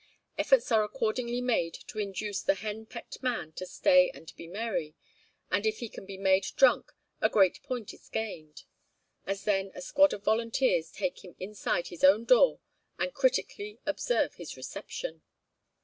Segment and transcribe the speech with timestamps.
[0.35, 4.95] Efforts are accordingly made to induce the henpecked man to stay and be merry,
[5.51, 8.63] and if he can be made drunk a great point is gained,
[9.27, 12.59] as then a squad of volunteers take him inside his own door
[12.97, 15.21] and critically observe his reception.